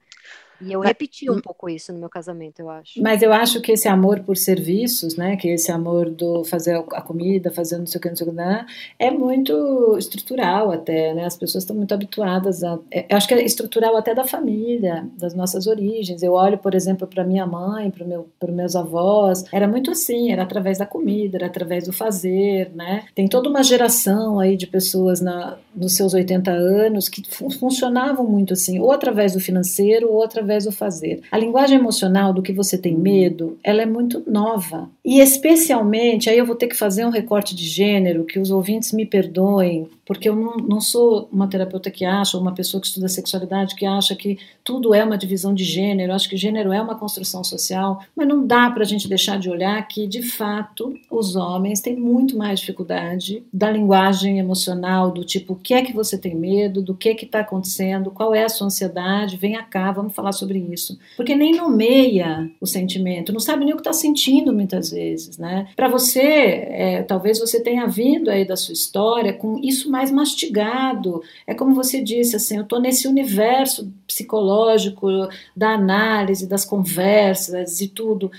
[0.62, 3.02] E eu repeti um pouco isso no meu casamento, eu acho.
[3.02, 7.02] Mas eu acho que esse amor por serviços, né, que esse amor do fazer a
[7.02, 8.65] comida, fazer não sei o que, não sei o que, né,
[9.00, 11.26] é muito estrutural até, né?
[11.26, 12.80] As pessoas estão muito habituadas a.
[12.91, 16.21] É, eu acho que é estrutural até da família, das nossas origens.
[16.21, 20.32] Eu olho, por exemplo, para minha mãe, para meu, os meus avós, era muito assim,
[20.32, 23.04] era através da comida, era através do fazer, né?
[23.15, 28.26] Tem toda uma geração aí de pessoas na, nos seus 80 anos que fun funcionavam
[28.26, 31.22] muito assim, ou através do financeiro, ou através através do fazer.
[31.32, 34.90] A linguagem emocional do que você tem medo, ela é muito nova.
[35.04, 38.92] E especialmente, aí eu vou ter que fazer um recorte de gênero, que os ouvintes
[38.92, 42.88] me perdoem, porque eu não, não sou uma terapeuta que acha, ou uma pessoa que
[42.88, 46.12] estuda sexualidade que acha que tudo é uma divisão de gênero.
[46.12, 49.39] Eu acho que gênero é uma construção social, mas não dá para a gente deixar
[49.39, 55.24] de olhar que, de fato, os homens têm muito mais dificuldade da linguagem emocional, do
[55.24, 58.36] tipo, o que é que você tem medo, do que é que está acontecendo, qual
[58.36, 61.00] é a sua ansiedade, venha cá, vamos falar sobre isso.
[61.15, 65.69] Porque nem nomeia o sentimento, não sabe nem o que está sentindo muitas vezes, né?
[65.74, 71.22] Para você, é, talvez você tenha vindo aí da sua história com isso mais mastigado.
[71.46, 75.08] É como você disse, assim, eu estou nesse universo psicológico
[75.56, 78.32] da análise, das conversas e tudo.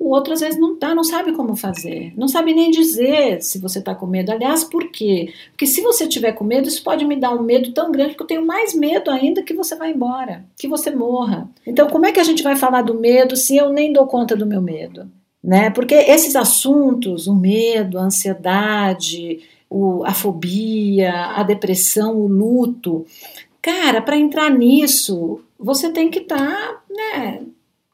[0.00, 3.58] O outro às vezes não tá, não sabe como fazer, não sabe nem dizer se
[3.58, 4.32] você está com medo.
[4.32, 5.30] Aliás, por quê?
[5.50, 8.22] Porque se você tiver com medo, isso pode me dar um medo tão grande que
[8.22, 11.50] eu tenho mais medo ainda que você vá embora, que você morra.
[11.66, 14.34] Então, como é que a gente vai falar do medo se eu nem dou conta
[14.34, 15.06] do meu medo?
[15.44, 15.68] Né?
[15.68, 23.06] Porque esses assuntos, o medo, a ansiedade, o, a fobia, a depressão, o luto,
[23.62, 27.46] cara, para entrar nisso, você tem que estar, tá, né?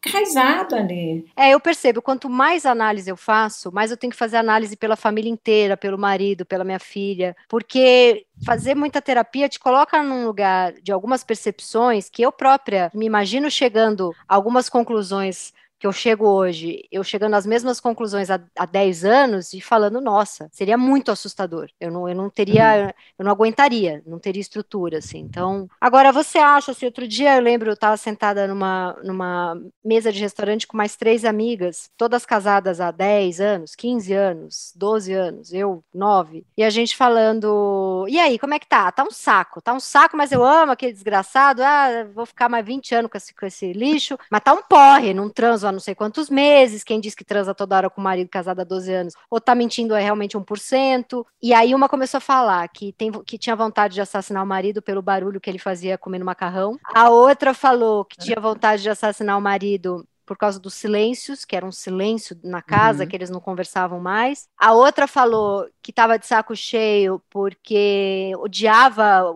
[0.09, 1.27] enraizado ali.
[1.37, 4.97] É, eu percebo, quanto mais análise eu faço, mais eu tenho que fazer análise pela
[4.97, 10.73] família inteira, pelo marido, pela minha filha, porque fazer muita terapia te coloca num lugar
[10.75, 16.27] de algumas percepções que eu própria me imagino chegando a algumas conclusões que eu chego
[16.27, 21.11] hoje, eu chegando às mesmas conclusões há, há 10 anos e falando, nossa, seria muito
[21.11, 21.69] assustador.
[21.79, 23.03] Eu não, eu não teria, uhum.
[23.19, 25.19] eu não aguentaria, não teria estrutura, assim.
[25.19, 30.11] Então, agora você acha, assim, outro dia eu lembro, eu estava sentada numa, numa mesa
[30.11, 35.53] de restaurante com mais três amigas, todas casadas há 10 anos, 15 anos, 12 anos,
[35.53, 38.91] eu 9, e a gente falando, e aí, como é que tá?
[38.91, 42.65] Tá um saco, tá um saco, mas eu amo aquele desgraçado, ah, vou ficar mais
[42.65, 45.81] 20 anos com esse, com esse lixo, mas tá um porre, não transo há não
[45.81, 48.92] sei quantos meses, quem diz que transa toda hora com o marido casado há 12
[48.92, 51.24] anos, ou tá mentindo é realmente 1%.
[51.42, 54.83] E aí uma começou a falar que, tem, que tinha vontade de assassinar o marido
[54.83, 56.79] pelo barulho que ele fazia comendo macarrão.
[56.94, 61.55] A outra falou que tinha vontade de assassinar o marido por causa dos silêncios, que
[61.55, 63.09] era um silêncio na casa, uhum.
[63.09, 64.48] que eles não conversavam mais.
[64.59, 69.31] A outra falou que estava de saco cheio porque odiava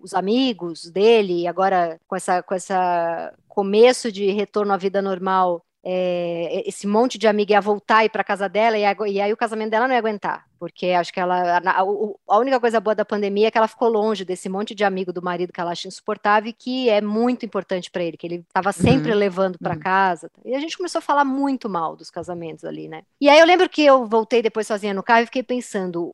[0.00, 5.64] os amigos dele, e agora com essa, com essa começo de retorno à vida normal,
[5.88, 9.32] é, esse monte de amiga ia voltar e ir para casa dela, e, e, aí
[9.32, 11.58] o casamento dela não ia aguentar, porque acho que ela.
[11.58, 14.82] A, a, única coisa boa da pandemia é que ela ficou longe desse monte de
[14.82, 18.26] amigo do marido que ela acha insuportável e que é muito importante para ele, que
[18.26, 19.18] ele estava sempre uhum.
[19.18, 19.80] levando para uhum.
[19.80, 20.28] casa.
[20.44, 23.04] E a gente começou a falar muito mal dos casamentos ali, né?
[23.20, 26.12] E aí eu lembro que eu voltei depois sozinha no carro e fiquei pensando: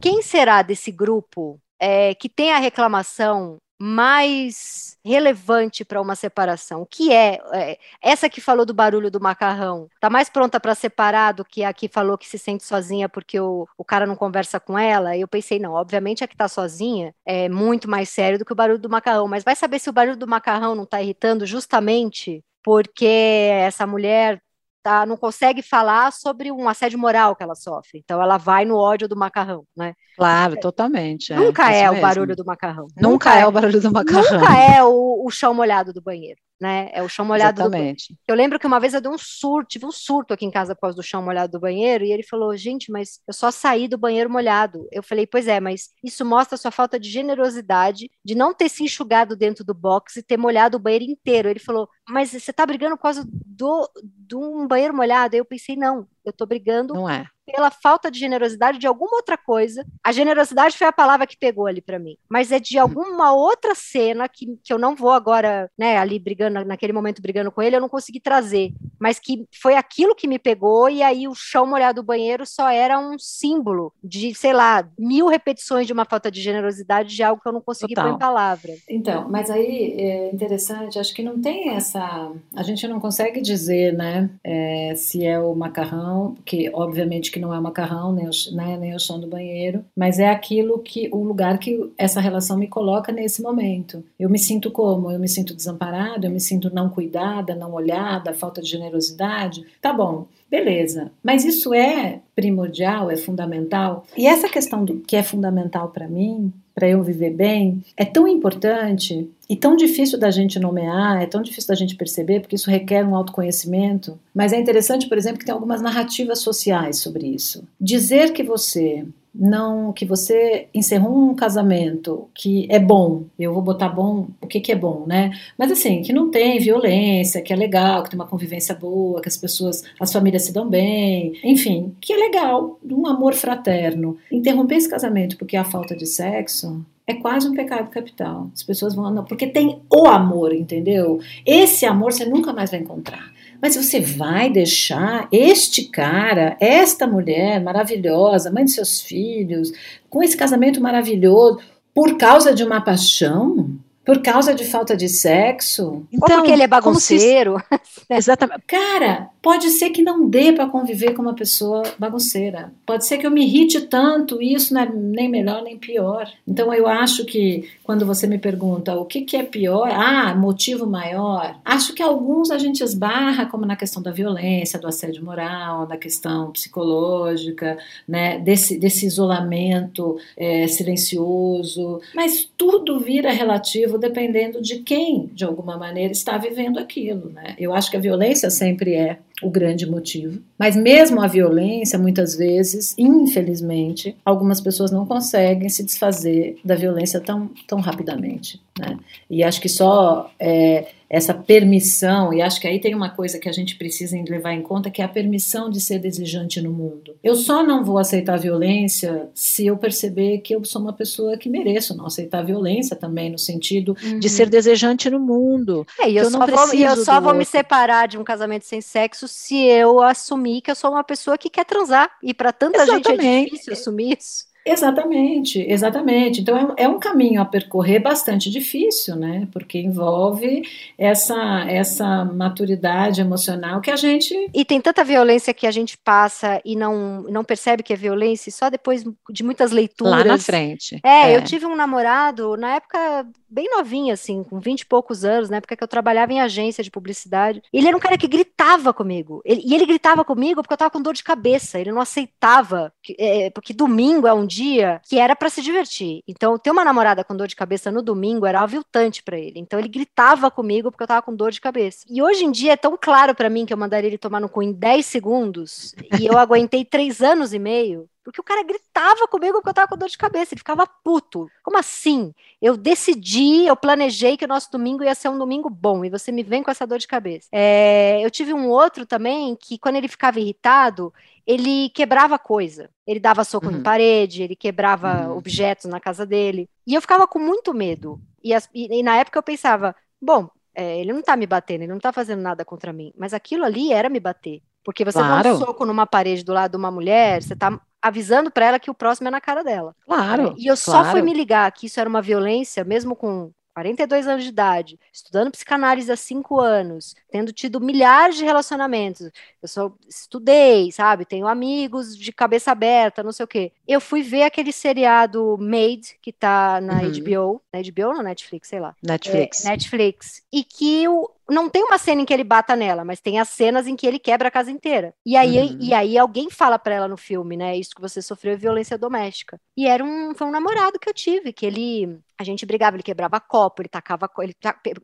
[0.00, 6.86] quem será desse grupo é, que tem a reclamação mais relevante para uma separação?
[6.88, 9.88] Que é, é, essa que falou do barulho do macarrão?
[9.98, 13.40] Tá mais pronta para separar do que a que falou que se sente sozinha porque
[13.40, 15.16] o, o cara não conversa com ela?
[15.16, 18.56] Eu pensei, não, obviamente a que está sozinha é muito mais sério do que o
[18.56, 22.44] barulho do macarrão, mas vai saber se o barulho do macarrão não está irritando justamente
[22.62, 24.42] porque essa mulher
[24.82, 28.00] tá, não consegue falar sobre um assédio moral que ela sofre.
[28.02, 29.94] Então ela vai no ódio do macarrão, né?
[30.16, 31.32] Claro, é, totalmente.
[31.32, 32.86] É, nunca é, é o barulho do macarrão.
[32.96, 34.40] Nunca, nunca é, é o barulho do macarrão.
[34.40, 36.90] Nunca é o, o chão molhado do banheiro né?
[36.92, 38.12] É o chão molhado Exatamente.
[38.12, 40.50] do Eu lembro que uma vez eu dei um surto, tive um surto aqui em
[40.50, 43.88] casa após do chão molhado do banheiro, e ele falou: gente, mas eu só saí
[43.88, 44.86] do banheiro molhado.
[44.92, 48.68] Eu falei, pois é, mas isso mostra a sua falta de generosidade de não ter
[48.68, 51.48] se enxugado dentro do box e ter molhado o banheiro inteiro.
[51.48, 55.34] Ele falou, mas você tá brigando por causa do, de um banheiro molhado.
[55.34, 57.26] Aí eu pensei, não, eu tô brigando Não é.
[57.46, 59.84] pela falta de generosidade de alguma outra coisa.
[60.04, 62.16] A generosidade foi a palavra que pegou ali para mim.
[62.28, 66.64] Mas é de alguma outra cena que, que eu não vou agora, né, ali brigando,
[66.64, 68.72] naquele momento brigando com ele, eu não consegui trazer.
[68.98, 72.68] Mas que foi aquilo que me pegou, e aí o chão molhado do banheiro só
[72.68, 77.40] era um símbolo de, sei lá, mil repetições de uma falta de generosidade de algo
[77.42, 78.10] que eu não consegui Total.
[78.10, 78.72] pôr em palavra.
[78.88, 82.30] Então, mas aí é interessante, acho que não tem essa.
[82.54, 86.09] A gente não consegue dizer, né, é, se é o macarrão,
[86.44, 90.18] que obviamente que não é macarrão, nem o, né, nem o chão do banheiro, mas
[90.18, 94.04] é aquilo que, o lugar que essa relação me coloca nesse momento.
[94.18, 95.10] Eu me sinto como?
[95.10, 99.64] Eu me sinto desamparado, eu me sinto não cuidada, não olhada, falta de generosidade.
[99.80, 101.10] Tá bom, beleza.
[101.22, 104.04] Mas isso é primordial, é fundamental.
[104.16, 108.26] E essa questão do que é fundamental para mim, para eu viver bem, é tão
[108.26, 112.70] importante e tão difícil da gente nomear, é tão difícil da gente perceber, porque isso
[112.70, 114.18] requer um autoconhecimento.
[114.34, 117.62] Mas é interessante, por exemplo, que tem algumas narrativas sociais sobre isso.
[117.78, 123.88] Dizer que você não que você encerrou um casamento que é bom, eu vou botar
[123.88, 125.30] bom, o que que é bom, né?
[125.56, 129.28] Mas assim, que não tem violência, que é legal, que tem uma convivência boa, que
[129.28, 134.16] as pessoas, as famílias se dão bem, enfim, que é legal, um amor fraterno.
[134.30, 138.50] Interromper esse casamento porque há falta de sexo é quase um pecado capital.
[138.54, 141.20] As pessoas vão, não, porque tem o amor, entendeu?
[141.44, 143.32] Esse amor você nunca mais vai encontrar.
[143.60, 149.72] Mas você vai deixar este cara, esta mulher maravilhosa, mãe de seus filhos,
[150.08, 151.60] com esse casamento maravilhoso,
[151.94, 153.78] por causa de uma paixão?
[154.10, 156.04] Por causa de falta de sexo?
[156.12, 157.62] Ou porque ele é como se- bagunceiro.
[158.10, 158.62] Exatamente.
[158.66, 162.72] Cara, pode ser que não dê para conviver com uma pessoa bagunceira.
[162.84, 166.28] Pode ser que eu me irrite tanto, e isso não é nem melhor nem pior.
[166.46, 170.86] Então eu acho que quando você me pergunta o que, que é pior, ah, motivo
[170.88, 175.86] maior, acho que alguns a gente esbarra, como na questão da violência, do assédio moral,
[175.86, 184.78] da questão psicológica, né, desse, desse isolamento é, silencioso, mas tudo vira relativo dependendo de
[184.78, 187.30] quem, de alguma maneira, está vivendo aquilo.
[187.30, 187.54] Né?
[187.58, 190.40] Eu acho que a violência sempre é o grande motivo.
[190.58, 197.20] Mas mesmo a violência, muitas vezes, infelizmente, algumas pessoas não conseguem se desfazer da violência
[197.20, 198.60] tão, tão rapidamente.
[198.78, 198.98] Né?
[199.28, 203.48] E acho que só é, essa permissão, e acho que aí tem uma coisa que
[203.48, 207.16] a gente precisa levar em conta, que é a permissão de ser desejante no mundo.
[207.20, 211.48] Eu só não vou aceitar violência se eu perceber que eu sou uma pessoa que
[211.48, 215.84] mereço não aceitar violência também, no sentido De ser desejante no mundo.
[215.98, 218.64] É, e eu, eu não só vou, eu só vou me separar de um casamento
[218.64, 222.08] sem sexo se eu assumir que eu sou uma pessoa que quer transar.
[222.22, 223.50] E para tanta gente é Exatamente.
[223.50, 224.49] difícil assumir isso.
[224.70, 226.40] Exatamente, exatamente.
[226.40, 229.48] Então é, é um caminho a percorrer bastante difícil, né?
[229.52, 230.62] Porque envolve
[230.96, 234.34] essa, essa maturidade emocional que a gente.
[234.54, 238.50] E tem tanta violência que a gente passa e não, não percebe que é violência,
[238.52, 240.12] só depois de muitas leituras.
[240.12, 241.00] Lá na frente.
[241.02, 245.50] É, eu tive um namorado, na época, bem novinha, assim, com 20 e poucos anos,
[245.50, 247.62] na época que eu trabalhava em agência de publicidade.
[247.72, 249.40] Ele era um cara que gritava comigo.
[249.44, 251.78] Ele- e ele gritava comigo porque eu tava com dor de cabeça.
[251.80, 254.59] Ele não aceitava, que- é, porque domingo é um dia
[255.08, 256.22] que era pra se divertir.
[256.26, 259.58] Então, ter uma namorada com dor de cabeça no domingo era aviltante pra ele.
[259.58, 262.04] Então, ele gritava comigo porque eu tava com dor de cabeça.
[262.08, 264.48] E hoje em dia é tão claro pra mim que eu mandaria ele tomar no
[264.48, 268.08] cu em 10 segundos, e eu aguentei três anos e meio.
[268.24, 271.50] Porque o cara gritava comigo porque eu tava com dor de cabeça, ele ficava puto.
[271.62, 272.34] Como assim?
[272.60, 276.30] Eu decidi, eu planejei que o nosso domingo ia ser um domingo bom, e você
[276.30, 277.48] me vem com essa dor de cabeça.
[277.52, 281.12] É, eu tive um outro também que, quando ele ficava irritado,
[281.46, 282.90] ele quebrava coisa.
[283.06, 283.82] Ele dava soco em Uhum.
[283.82, 285.36] parede, ele quebrava Uhum.
[285.38, 286.68] objetos na casa dele.
[286.86, 288.20] E eu ficava com muito medo.
[288.42, 291.82] E, as- e- e na época eu pensava, bom, é, ele não tá me batendo,
[291.82, 293.12] ele não tá fazendo nada contra mim.
[293.16, 294.62] Mas aquilo ali era me bater.
[294.84, 295.56] Porque você dá um Claro.
[295.58, 298.94] soco numa parede do lado de uma mulher, você tá avisando pra ela que o
[298.94, 299.94] próximo é na cara dela.
[300.04, 300.54] Claro.
[300.56, 301.10] E eu só claro.
[301.10, 305.50] fui me ligar que isso era uma violência, mesmo com 42 anos de idade, estudando
[305.50, 309.30] psicanálise há cinco anos, tendo tido milhares de relacionamentos.
[309.62, 311.24] Eu só estudei, sabe?
[311.24, 313.72] Tenho amigos de cabeça aberta, não sei o quê.
[313.92, 317.10] Eu fui ver aquele seriado Made, que tá na Uhum.
[317.10, 318.94] HBO, na HBO ou na Netflix, sei lá.
[319.02, 319.64] Netflix.
[319.64, 320.42] É, Netflix.
[320.52, 323.48] E que o, não tem uma cena em que ele bata nela, mas tem as
[323.48, 325.12] cenas em que ele quebra a casa inteira.
[325.26, 325.76] E aí, Uhum.
[325.80, 327.76] e aí alguém fala pra ela no filme, né?
[327.76, 329.58] Isso que você sofreu é violência doméstica.
[329.76, 332.18] E era um, foi um namorado que eu tive, que ele.
[332.38, 334.30] A gente brigava, ele quebrava copo, ele tacava.
[334.38, 334.54] Ele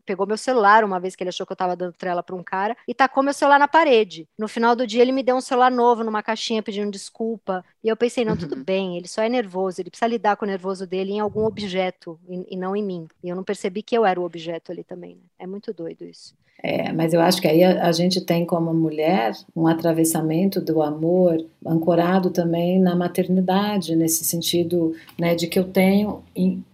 [0.07, 2.43] pegou meu celular uma vez que ele achou que eu tava dando trela pra um
[2.43, 4.27] cara e tacou meu celular na parede.
[4.39, 7.63] No final do dia, ele me deu um celular novo numa caixinha pedindo desculpa.
[7.85, 8.63] E eu pensei, não, tudo Uhum.
[8.77, 12.19] Bem, ele só é nervoso, ele precisa lidar com o nervoso dele em algum objeto
[12.29, 13.09] e, e não em mim.
[13.25, 15.23] E eu não percebi que eu era o objeto ali também, né?
[15.39, 16.35] É muito doido isso.
[16.63, 20.83] É, mas eu acho que aí a, a, gente tem como mulher um atravessamento do
[20.83, 26.23] amor ancorado também na maternidade, nesse sentido né, de que eu tenho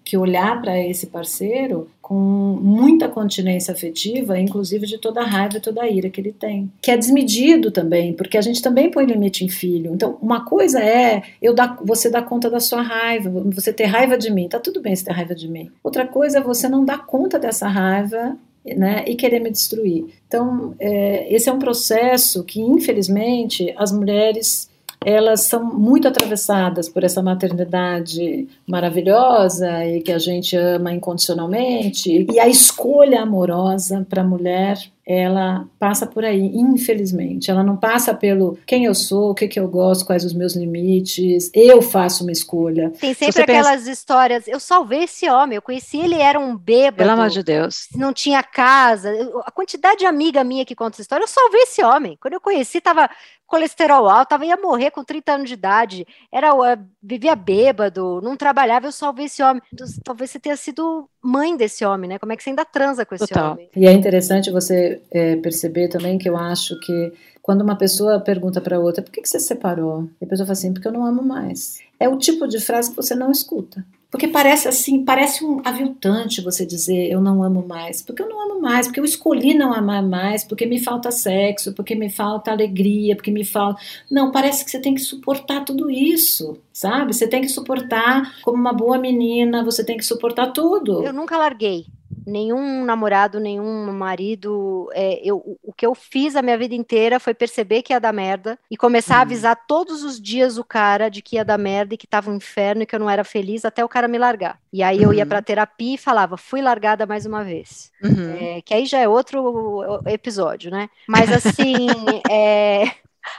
[0.04, 5.60] que olhar para esse parceiro com muita continência afetiva, inclusive de toda a raiva e
[5.60, 6.70] toda a ira que ele tem.
[6.82, 9.94] Que é desmedido também, porque a gente também põe limite em filho.
[9.94, 14.18] Então, uma coisa é eu dar, você dar conta da sua raiva, você ter raiva
[14.18, 15.70] de mim, tá tudo bem você ter raiva de mim.
[15.82, 20.04] Outra coisa é você não dar conta dessa raiva né, e querer me destruir.
[20.28, 24.68] Então, é, esse é um processo que, infelizmente, as mulheres
[25.04, 32.26] elas são muito atravessadas por essa maternidade maravilhosa e que a gente ama incondicionalmente.
[32.30, 37.50] E a escolha amorosa para a mulher ela passa por aí, infelizmente.
[37.50, 40.54] Ela não passa pelo quem eu sou, o que, que eu gosto, quais os meus
[40.54, 41.50] limites.
[41.52, 42.90] Eu faço uma escolha.
[43.00, 43.90] Tem sempre aquelas pensa...
[43.90, 44.46] histórias.
[44.46, 46.98] Eu salvei esse homem, eu conheci ele, era um bêbado.
[46.98, 47.88] Pelo amor de Deus.
[47.96, 49.10] Não tinha casa.
[49.44, 52.16] A quantidade de amiga minha que conta essa história, eu salvei esse homem.
[52.20, 53.10] Quando eu conheci, tava
[53.52, 58.34] colesterol alto, tava, ia morrer com 30 anos de idade, era, eh, vivia bêbado, não
[58.34, 59.62] trabalhava, eu salvei esse homem.
[59.70, 62.18] Então, talvez você tenha sido mãe desse homem, né?
[62.18, 63.52] Como é que você ainda transa com esse Total.
[63.52, 63.68] homem?
[63.76, 68.60] E é interessante você é, perceber também que eu acho que quando uma pessoa pergunta
[68.60, 70.08] para outra, por que, que você separou?
[70.20, 71.80] E a pessoa fala assim, porque eu não amo mais.
[71.98, 73.84] É o tipo de frase que você não escuta.
[74.12, 78.02] Porque parece assim, parece um aviltante você dizer eu não amo mais.
[78.02, 81.72] Porque eu não amo mais, porque eu escolhi não amar mais, porque me falta sexo,
[81.72, 83.80] porque me falta alegria, porque me falta.
[84.10, 87.14] Não, parece que você tem que suportar tudo isso, sabe?
[87.14, 91.02] Você tem que suportar como uma boa menina, você tem que suportar tudo.
[91.02, 91.86] Eu nunca larguei
[92.26, 94.88] nenhum namorado, nenhum marido.
[94.92, 98.12] É, eu, o que eu fiz a minha vida inteira foi perceber que ia dar
[98.12, 99.22] merda e começar a uhum.
[99.22, 102.36] avisar todos os dias o cara de que ia dar merda e que tava um
[102.36, 104.58] inferno e que eu não era feliz até o cara me largar.
[104.72, 105.28] E aí eu ia uhum.
[105.28, 107.90] pra terapia e falava, fui largada mais uma vez.
[108.02, 108.36] Uhum.
[108.40, 110.88] É, que aí já é outro episódio, né?
[111.06, 111.86] Mas assim,
[112.30, 112.90] é,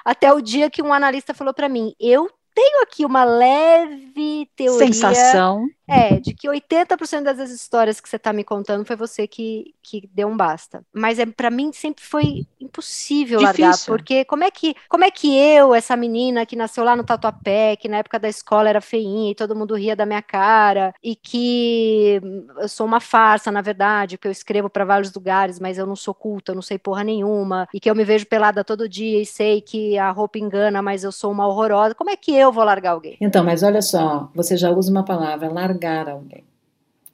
[0.06, 4.86] até o dia que um analista falou para mim, eu tenho aqui uma leve teoria.
[4.86, 5.68] Sensação.
[5.88, 10.10] É, de que 80% das histórias que você está me contando foi você que, que
[10.14, 10.84] deu um basta.
[10.94, 13.66] Mas é para mim sempre foi impossível Difícil.
[13.66, 17.04] largar, porque como é que como é que eu, essa menina que nasceu lá no
[17.04, 20.94] Tatuapé, que na época da escola era feinha e todo mundo ria da minha cara,
[21.04, 22.22] e que
[22.58, 25.96] eu sou uma farsa, na verdade, que eu escrevo para vários lugares, mas eu não
[25.96, 29.22] sou culta, eu não sei porra nenhuma, e que eu me vejo pelada todo dia
[29.22, 31.94] e sei que a roupa engana, mas eu sou uma horrorosa.
[31.94, 33.18] Como é que eu vou largar alguém?
[33.20, 36.44] Então, mas olha só, você já usa uma palavra, largar largar alguém.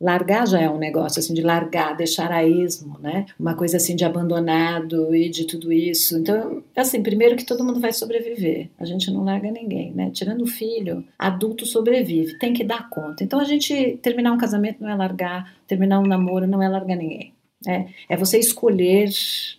[0.01, 3.25] Largar já é um negócio assim de largar, deixar a esmo, né?
[3.37, 6.17] Uma coisa assim de abandonado e de tudo isso.
[6.17, 8.69] Então, assim, primeiro que todo mundo vai sobreviver.
[8.79, 10.09] A gente não larga ninguém, né?
[10.11, 13.25] Tirando o filho, adulto sobrevive, tem que dar conta.
[13.25, 16.95] Então, a gente terminar um casamento não é largar, terminar um namoro não é largar
[16.95, 17.33] ninguém.
[17.67, 19.09] É, é você escolher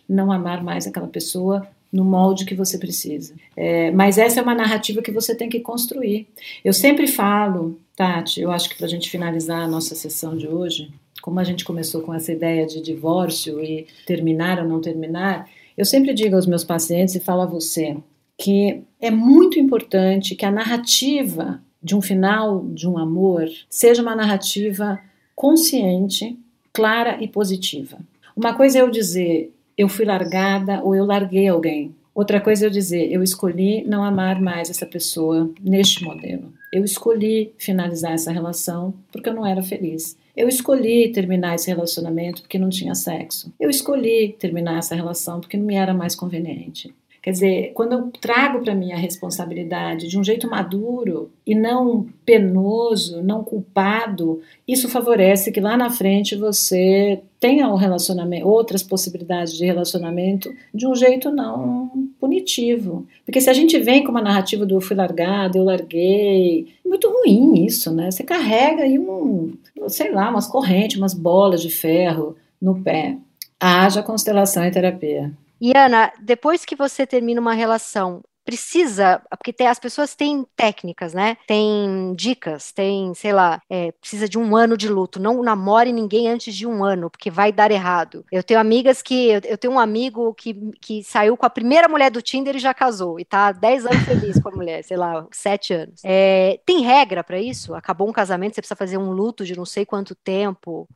[0.09, 3.35] não amar mais aquela pessoa no molde que você precisa.
[3.55, 6.27] É, mas essa é uma narrativa que você tem que construir.
[6.63, 10.47] Eu sempre falo, Tati, eu acho que para a gente finalizar a nossa sessão de
[10.47, 15.47] hoje, como a gente começou com essa ideia de divórcio e terminar ou não terminar,
[15.77, 17.95] eu sempre digo aos meus pacientes e falo a você
[18.39, 24.15] que é muito importante que a narrativa de um final de um amor seja uma
[24.15, 24.99] narrativa
[25.35, 26.39] consciente,
[26.73, 27.99] clara e positiva.
[28.35, 31.95] Uma coisa é eu dizer eu fui largada ou eu larguei alguém.
[32.13, 36.53] Outra coisa é eu dizer, eu escolhi não amar mais essa pessoa neste modelo.
[36.71, 40.17] Eu escolhi finalizar essa relação porque eu não era feliz.
[40.35, 43.51] Eu escolhi terminar esse relacionamento porque não tinha sexo.
[43.59, 46.93] Eu escolhi terminar essa relação porque não me era mais conveniente.
[47.21, 52.07] Quer dizer, quando eu trago para mim a responsabilidade de um jeito maduro e não
[52.25, 59.55] penoso, não culpado, isso favorece que lá na frente você tenha um relacionamento, outras possibilidades
[59.55, 63.05] de relacionamento de um jeito não punitivo.
[63.23, 66.89] Porque se a gente vem com uma narrativa do eu fui largado, eu larguei, é
[66.89, 68.09] muito ruim isso, né?
[68.09, 69.53] Você carrega aí um,
[69.89, 73.15] sei lá, umas correntes, umas bolas de ferro no pé.
[73.59, 75.31] Haja constelação e terapia.
[75.61, 81.13] E Ana, depois que você termina uma relação, precisa, porque tem, as pessoas têm técnicas,
[81.13, 81.37] né?
[81.47, 85.19] Tem dicas, tem, sei lá, é, precisa de um ano de luto.
[85.19, 88.25] Não namore ninguém antes de um ano, porque vai dar errado.
[88.31, 92.11] Eu tenho amigas que, eu, tenho um amigo que, que saiu com a primeira mulher
[92.11, 94.97] do Tinder e já casou, e tá há 10 anos feliz com a mulher, sei
[94.97, 96.01] lá, 7 anos.
[96.03, 97.73] É, tem regra para isso?
[97.73, 100.87] Acabou um casamento, você precisa fazer um luto de não sei quanto tempo?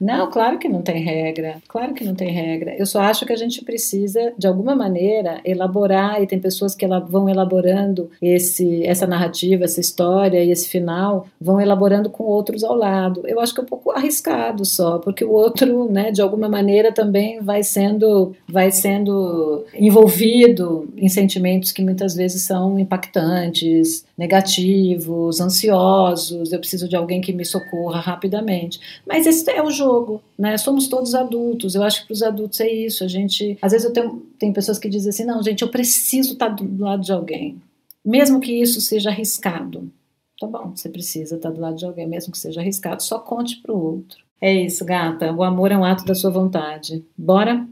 [0.00, 2.74] Não, claro que não tem regra, claro que não tem regra.
[2.76, 6.84] Eu só acho que a gente precisa, de alguma maneira, elaborar, e tem pessoas que
[6.84, 12.64] elaboram vão elaborando esse, essa narrativa, essa história e esse final, vão elaborando com outros
[12.64, 13.22] ao lado.
[13.26, 16.92] Eu acho que é um pouco arriscado só, porque o outro, né, de alguma maneira
[16.92, 26.52] também vai sendo, vai sendo envolvido em sentimentos que muitas vezes são impactantes, negativos, ansiosos.
[26.52, 28.80] Eu preciso de alguém que me socorra rapidamente.
[29.06, 30.56] Mas esse é o jogo, né?
[30.56, 31.74] Somos todos adultos.
[31.74, 33.04] Eu acho que para os adultos é isso.
[33.04, 36.34] A gente, às vezes eu tenho tem pessoas que dizem assim, não, gente, eu preciso
[36.34, 37.60] estar do lado de alguém,
[38.04, 39.90] mesmo que isso seja arriscado.
[40.38, 43.56] Tá bom, você precisa estar do lado de alguém, mesmo que seja arriscado, só conte
[43.62, 44.18] para o outro.
[44.38, 45.32] É isso, gata.
[45.32, 47.02] O amor é um ato da sua vontade.
[47.16, 47.66] Bora?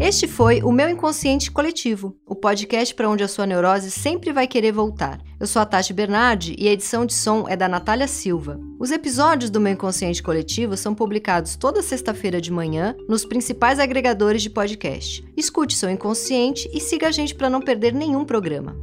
[0.00, 4.46] Este foi o Meu Inconsciente Coletivo, o podcast para onde a sua neurose sempre vai
[4.46, 5.20] querer voltar.
[5.40, 8.60] Eu sou a Tati Bernardi e a edição de som é da Natália Silva.
[8.78, 14.40] Os episódios do Meu Inconsciente Coletivo são publicados toda sexta-feira de manhã nos principais agregadores
[14.40, 15.28] de podcast.
[15.36, 18.76] Escute seu inconsciente e siga a gente para não perder nenhum programa.